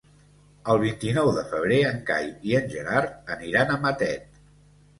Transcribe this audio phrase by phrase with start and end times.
[0.73, 4.45] El vint-i-nou de febrer en Cai i en Gerard aniran a Matet.